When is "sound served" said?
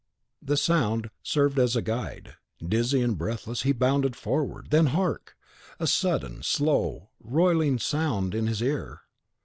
0.57-1.59